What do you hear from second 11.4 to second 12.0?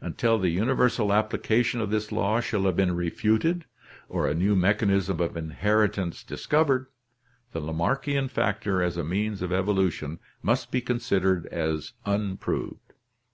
as